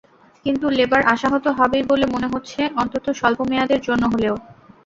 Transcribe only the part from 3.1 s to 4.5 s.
স্বল্প মেয়াদের জন্য হলেও।